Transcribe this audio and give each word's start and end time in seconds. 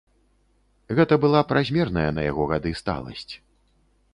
Гэта 0.99 1.13
была 1.27 1.41
празмерная 1.51 2.07
на 2.19 2.25
яго 2.31 2.43
гады 2.53 2.71
сталасць. 2.81 3.33